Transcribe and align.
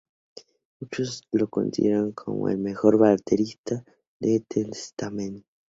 Muchos 0.79 1.21
lo 1.31 1.47
consideran 1.47 2.11
como 2.13 2.49
el 2.49 2.57
mejor 2.57 2.97
baterista 2.97 3.83
de 4.19 4.39
Testament 4.47 5.45